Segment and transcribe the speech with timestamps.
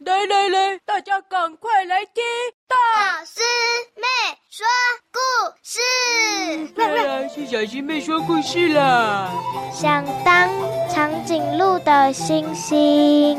[0.00, 2.22] 来来来，大家赶快来听
[2.66, 3.40] 大师
[3.94, 4.02] 妹
[4.50, 4.66] 说
[5.12, 5.18] 故
[5.62, 5.80] 事。
[6.76, 9.30] 当然是小师妹说故事啦。
[9.72, 10.50] 想当
[10.92, 13.38] 长颈鹿的星星。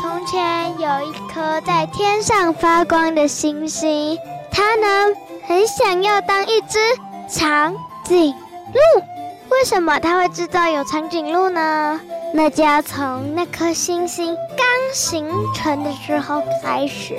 [0.00, 4.18] 从前有一颗在天上发光的星星，
[4.50, 5.14] 它呢
[5.46, 6.80] 很想要当一只
[7.28, 7.72] 长
[8.02, 8.34] 颈
[8.74, 9.02] 鹿。
[9.50, 12.00] 为什么它会知道有长颈鹿呢？
[12.32, 17.18] 那就要从那颗星星刚形成的时候开始。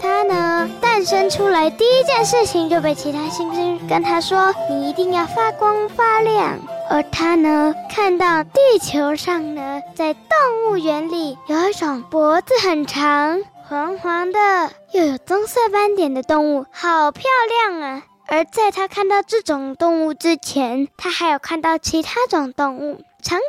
[0.00, 6.58] 它呢，诞生出来第一件事情就被其他星星跟它说：“你一定要发光发亮。”
[6.90, 10.30] 而它呢，看到地球上呢，在动
[10.68, 14.38] 物园里有一种脖子很长、黄黄的，
[14.92, 17.24] 又有棕色斑点的动物，好漂
[17.68, 18.02] 亮啊！
[18.26, 23.44] 而在他看到这种动物之前，他还有看到其他种动物，长鼻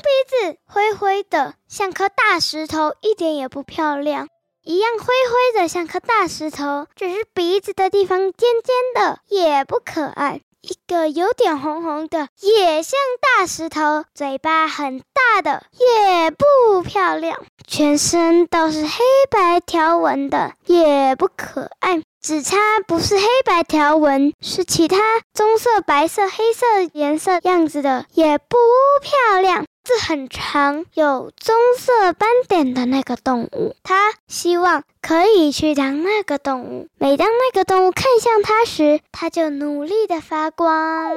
[0.53, 4.27] 子，灰灰的，像颗大石头，一点也不漂亮。
[4.63, 10.41] 一样灰灰的，像颗大石头，只是鼻子的地方尖尖的，也不可爱。
[10.61, 12.99] 一个有点红红的，也像
[13.37, 17.41] 大石头，嘴巴很大的，也不漂亮。
[17.65, 18.99] 全身都是黑
[19.31, 22.01] 白条纹的，也不可爱。
[22.21, 24.97] 只差不是黑白条纹，是其他
[25.33, 28.57] 棕色、白色、黑色颜色样子的，也不
[29.01, 29.63] 漂亮。
[29.85, 36.89] 字很长，有棕色斑点的那个动物，他希望可以去当那个动物。
[36.99, 41.15] 每当那个动物看向他时，他就努力的发光。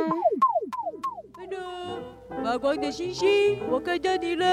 [1.37, 1.99] Hello，
[2.45, 4.47] 发光的星星，我看到你了！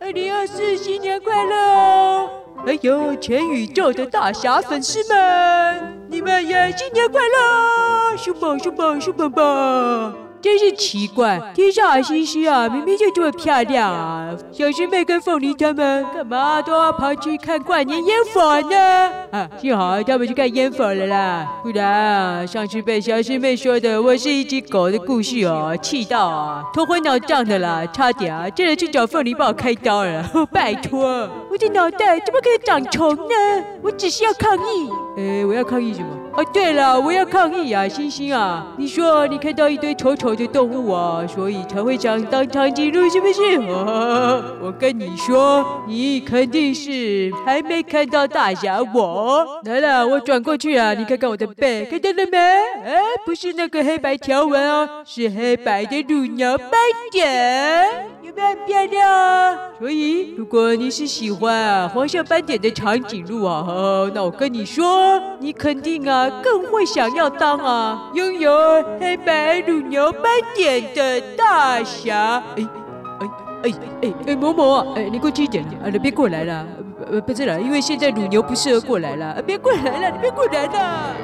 [0.00, 2.30] 二零二四新年快乐哦！
[2.72, 8.16] 哎呦，全宇宙的大侠粉丝们，你们也新年快乐。
[8.16, 10.21] 熊宝，熊宝，熊宝宝。
[10.42, 14.34] 真是奇怪，天上的星星啊，明明就这么漂亮啊！
[14.50, 18.76] 小师妹跟凤梨他们干嘛都要跑去看跨年烟火呢？
[19.30, 30.28] 啊，幸好他们去看烟火了啦，不然啊，上次被小师妹说的我是一只狗的故事哦，气到啊，头昏脑胀的啦，差点啊，真的去找凤梨帮我开刀了。
[30.50, 31.06] 拜托，
[31.50, 33.64] 我的脑袋怎么可以长虫呢？
[33.80, 34.90] 我只是要抗议。
[35.16, 36.08] 呃，我要抗议什么？
[36.34, 38.66] 哦，对了，我要抗议啊，星星啊！
[38.78, 43.42] 你说你看到一堆丑丑的动物啊，所以才会想当长颈鹿，是不是？
[43.68, 49.46] 哦， 我跟你说，你肯定是还没看到大侠我。
[49.64, 52.38] 来了，我转过去啊，你看看我的背，看到了没？
[52.38, 56.70] 哎，不是那个黑白条纹哦，是黑白的乳牛斑
[57.10, 58.06] 点，
[58.36, 59.58] 很漂亮啊？
[59.78, 66.30] 所以，如果你是喜欢啊黄色斑点的长颈鹿啊，哦，那我跟你说，你肯定啊。
[66.42, 68.52] 更会想要当啊，拥有
[69.00, 72.42] 黑白乳牛斑点的大侠。
[72.56, 72.66] 哎
[73.20, 73.28] 哎
[73.64, 73.72] 哎
[74.02, 76.66] 哎哎，某某，哎，你过去一点啊，你别过来了，
[77.10, 81.16] 呃，不是了，因为现在乳牛不适合过来了，别过来了，你别过来了。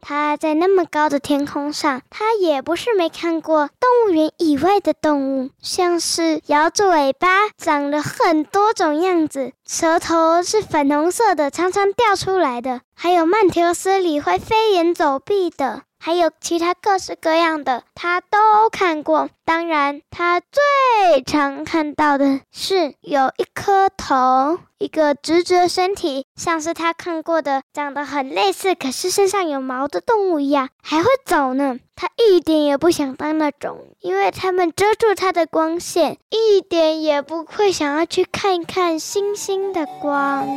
[0.00, 15.82] 它在那么高的天空上，它也不是没看过动物园以外的动物，像是摇着尾巴、长了很多种样子、舌头是粉红色的、常常掉出来的，还有曼彻斯里会飞檐走壁的。
[16.02, 19.28] 还有其他各式各样的，他都看过。
[19.44, 31.78] 当然，他最常看到的是有一颗头，一个直直的身体，像是他看过的长得很类似，可是身上有毛的动物一样，还会走呢。
[31.94, 40.48] 他一点也不想当那种，因为他们遮住他的光线，一点也不会想要去看一看星星的光。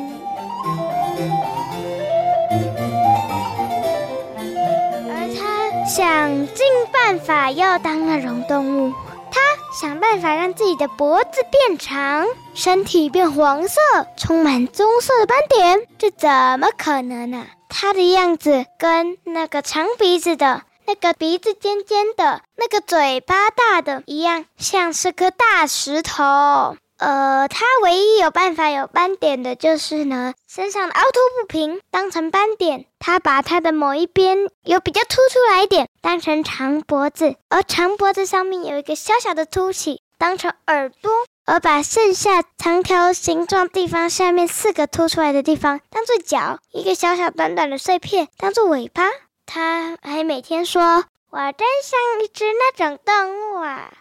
[5.95, 8.93] 想尽办法要当那种动物，
[9.31, 9.39] 他
[9.79, 13.79] 想办法让自己的脖子变长，身体变黄色，
[14.17, 15.87] 充满棕色的斑点。
[15.99, 16.27] 这怎
[16.59, 17.45] 么可能呢？
[17.69, 26.75] 他的样子跟那个长鼻子的、那个鼻子尖尖的、那个嘴巴大的一样，像是颗大石头。
[27.03, 32.85] 呃，他唯一有办法有斑点的就是呢，身上的凹凸不平当成斑点。
[32.97, 41.11] 他把他的某一边有比较凸出来一点当成长脖子，而长脖子上面有一个小小的凸起当成耳朵，
[41.45, 49.09] 而把剩下长条形状地方下面四个凸出来的地方当做脚，一个小小短短的碎片当做尾巴。
[49.45, 53.91] 他还每天说：“我真像一只那种动物啊。”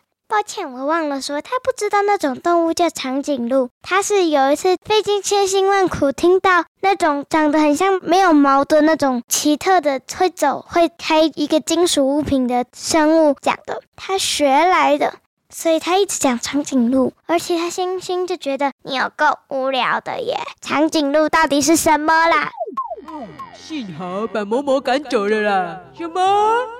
[0.42, 3.68] 抱歉，我忘了说，他不知道那种动物叫长颈鹿。
[3.80, 15.14] 他是有一次费尽千辛万苦听到那种长得很像没有毛的那种奇特的会走会开一个金属物品的生物讲的，他学来的，
[15.48, 22.50] 所以他一直讲长颈鹿，而且他星星就觉得你有够无聊的耶，长颈鹿到底是什么啦？
[23.54, 25.80] 幸好把嬷嬷赶走了啦！
[25.94, 26.20] 什么？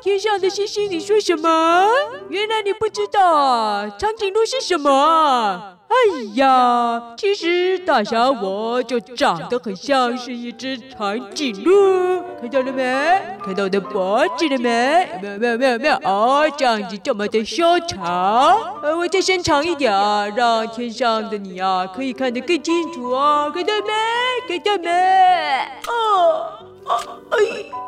[0.02, 1.88] 天上的星星，你说什么？
[2.29, 3.88] 原来你不知道啊！
[3.99, 5.76] 长颈鹿是什么啊？
[5.92, 5.94] 哎
[6.36, 13.20] 呀，其实大侠我就长得很像是一只长颈鹿，看到了没？
[13.44, 15.06] 看到我的脖子了没？
[15.20, 23.92] 没有没有没有没有哦，这样子这么的修长，呃，我再伸长一点啊，让天上的你啊可以看得更清楚哦，看到没？
[24.48, 24.90] 看到没？
[25.86, 26.48] 哦，
[26.86, 26.96] 啊，
[27.30, 27.36] 哎，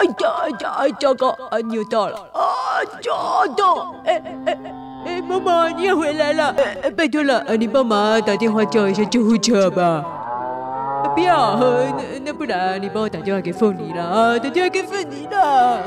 [0.00, 4.52] 哎呀哎呀哎，糟糕，啊，扭到了，啊，脚痛，哎哎哎。
[4.52, 4.63] 哎，
[5.28, 6.54] 妈妈，你也回来了！
[6.82, 10.04] 呃，拜托了，你帮忙打电话叫一下救护车吧。
[11.14, 15.82] 不要，那那不然你帮我打电话给凤梨了啊，打电话给凤梨了。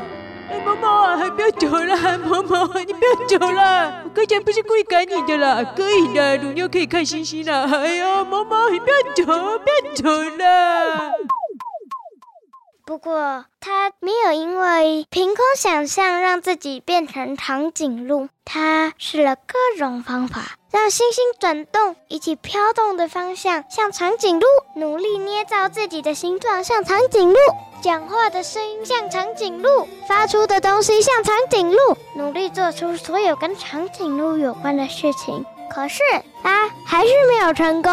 [0.50, 7.64] 哎，妈妈，还不要走了，妈妈，你不要走了，我刚才不是故意赶你的啦，可以的，乳牛可以看星星了。
[7.64, 11.12] 哎呀，妈妈，你不要走，不要走了。
[12.88, 24.46] 不过他没有因为凭空想象让自己变成长颈鹿，他试了各种方法，让星星转动，一起飘动的方向像长颈鹿，
[24.78, 27.38] 努力捏造自己的形状像长颈鹿，
[27.82, 31.78] 讲话的声音像长颈鹿，发出的东西像长颈鹿，
[32.16, 35.46] 努力做出所有跟长颈鹿有关的事情。
[35.70, 36.02] 可是
[36.42, 37.92] 他还是没有成功，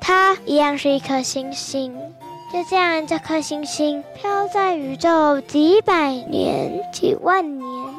[0.00, 1.98] 他一样是一颗星星。
[2.52, 7.94] 就这样，这颗星星飘在宇宙几百年、几万年，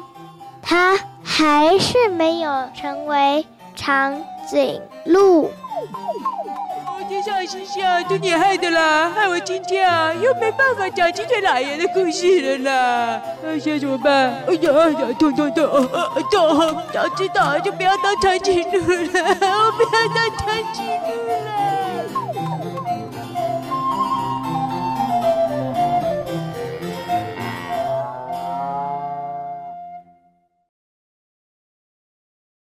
[0.62, 5.50] 它还是没有成为长颈鹿。
[7.08, 9.10] 天上的星星啊，都你害的啦！
[9.14, 13.20] 害我今天啊，又没办法讲今天老爷的故事了啦！
[13.42, 14.42] 那现在怎么办？
[14.46, 15.88] 哎呀哎呀，痛痛痛！
[16.30, 16.82] 痛！
[16.92, 21.63] 早知道就不要当长颈鹿了，我不要当长颈鹿了。